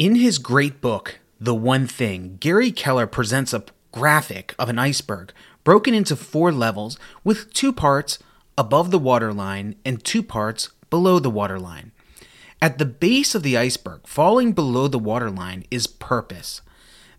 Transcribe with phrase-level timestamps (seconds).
[0.00, 5.30] In his great book, The One Thing, Gary Keller presents a graphic of an iceberg
[5.62, 8.18] broken into four levels with two parts
[8.56, 11.92] above the waterline and two parts below the waterline.
[12.62, 16.62] At the base of the iceberg, falling below the waterline, is purpose.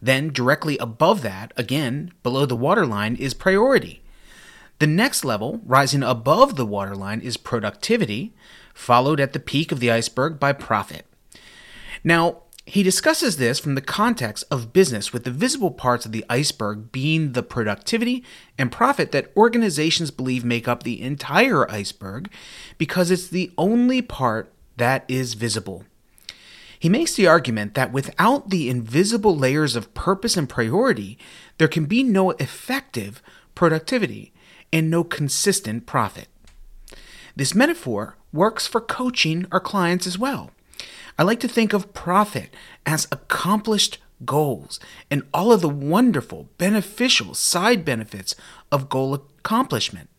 [0.02, 4.02] Then, directly above that, again below the waterline, is priority.
[4.80, 8.34] The next level, rising above the waterline, is productivity,
[8.74, 11.06] followed at the peak of the iceberg by profit.
[12.04, 16.26] Now, he discusses this from the context of business, with the visible parts of the
[16.30, 18.24] iceberg being the productivity
[18.58, 22.30] and profit that organizations believe make up the entire iceberg
[22.78, 25.86] because it's the only part that is visible.
[26.80, 31.18] He makes the argument that without the invisible layers of purpose and priority,
[31.58, 33.22] there can be no effective
[33.54, 34.34] productivity
[34.74, 36.28] and no consistent profit.
[37.36, 40.52] This metaphor works for coaching our clients as well.
[41.22, 42.50] I like to think of profit
[42.84, 44.80] as accomplished goals
[45.12, 48.34] and all of the wonderful, beneficial side benefits
[48.72, 50.10] of goal accomplishment.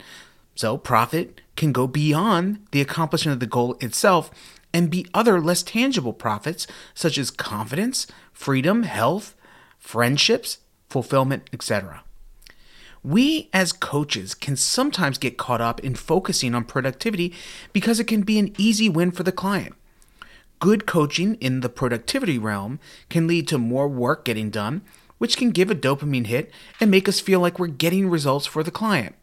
[0.55, 4.31] So, profit can go beyond the accomplishment of the goal itself
[4.73, 9.35] and be other less tangible profits such as confidence, freedom, health,
[9.81, 12.05] friendships, fulfillment, etc.
[13.03, 17.35] We as coaches can sometimes get caught up in focusing on productivity
[17.73, 19.75] because it can be an easy win for the client.
[20.63, 24.83] Good coaching in the productivity realm can lead to more work getting done,
[25.19, 28.63] which can give a dopamine hit and make us feel like we're getting results for
[28.63, 29.17] the client.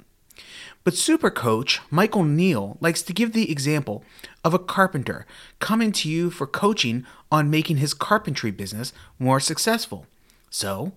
[0.83, 4.03] But super coach Michael Neill likes to give the example
[4.43, 5.25] of a carpenter
[5.59, 10.07] coming to you for coaching on making his carpentry business more successful.
[10.49, 10.91] So,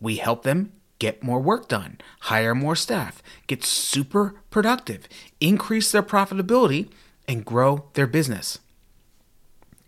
[0.00, 5.08] we help them get more work done, hire more staff, get super productive,
[5.40, 6.88] increase their profitability,
[7.26, 8.60] and grow their business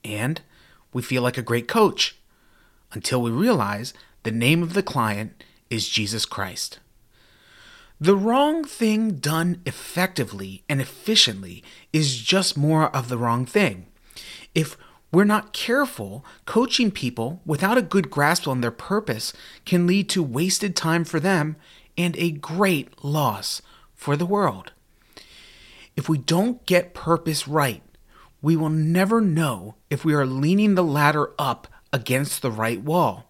[0.04, 0.40] and
[0.92, 2.16] we feel like a great coach
[2.92, 6.78] until we realize the name of the client is Jesus Christ.
[8.00, 11.62] The wrong thing done effectively and efficiently
[11.92, 13.86] is just more of the wrong thing.
[14.54, 14.76] If
[15.12, 19.32] we're not careful, coaching people without a good grasp on their purpose
[19.64, 21.56] can lead to wasted time for them
[21.96, 23.62] and a great loss
[23.94, 24.72] for the world.
[25.96, 27.82] If we don't get purpose right,
[28.44, 33.24] we will never know if we are leaning the ladder up against the right wall.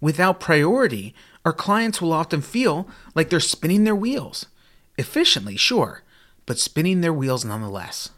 [0.00, 1.12] Without priority,
[1.44, 4.46] our clients will often feel like they're spinning their wheels.
[4.96, 6.04] Efficiently, sure,
[6.46, 8.10] but spinning their wheels nonetheless.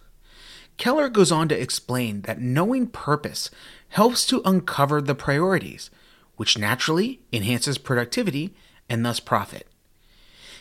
[0.76, 3.50] Keller goes on to explain that knowing purpose
[3.88, 5.88] helps to uncover the priorities,
[6.36, 8.54] which naturally enhances productivity
[8.86, 9.66] and thus profit.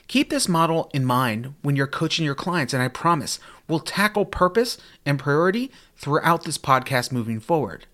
[0.07, 4.25] Keep this model in mind when you're coaching your clients, and I promise we'll tackle
[4.25, 7.88] purpose and priority throughout this podcast moving forward.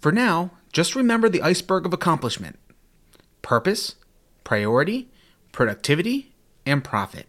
[0.00, 2.58] For now, just remember the iceberg of accomplishment
[3.40, 3.96] purpose,
[4.42, 5.08] priority,
[5.52, 6.32] productivity,
[6.66, 7.26] and profit.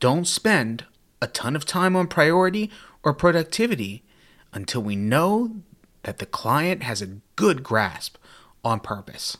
[0.00, 0.84] Don't spend
[1.20, 2.70] a ton of time on priority
[3.02, 4.02] or productivity
[4.52, 5.56] until we know
[6.02, 8.16] that the client has a good grasp
[8.64, 9.38] on purpose.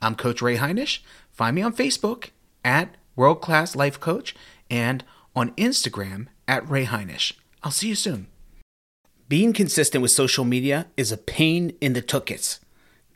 [0.00, 1.00] I'm Coach Ray Heinisch.
[1.30, 2.30] Find me on Facebook
[2.64, 4.34] at World Class Life Coach
[4.70, 5.04] and
[5.34, 7.32] on Instagram at Ray Heinisch.
[7.62, 8.26] I'll see you soon.
[9.28, 12.58] Being consistent with social media is a pain in the tuchus.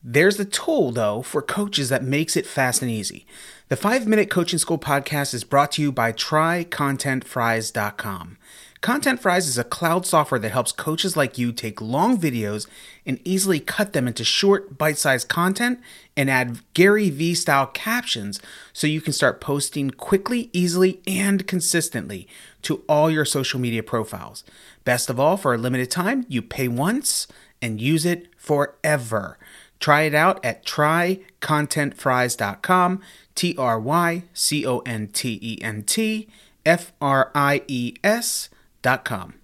[0.02, 3.26] There's a tool, though, for coaches that makes it fast and easy.
[3.68, 8.36] The 5 Minute Coaching School podcast is brought to you by TryContentFries.com.
[8.84, 12.66] Content Fries is a cloud software that helps coaches like you take long videos
[13.06, 15.80] and easily cut them into short, bite sized content
[16.18, 18.42] and add Gary Vee style captions
[18.74, 22.28] so you can start posting quickly, easily, and consistently
[22.60, 24.44] to all your social media profiles.
[24.84, 27.26] Best of all, for a limited time, you pay once
[27.62, 29.38] and use it forever.
[29.80, 33.00] Try it out at trycontentfries.com,
[33.34, 36.28] T R Y C O N T E N T
[36.66, 38.50] F R I E S
[38.84, 39.43] com.